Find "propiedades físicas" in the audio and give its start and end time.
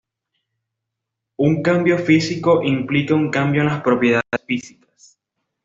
3.83-5.19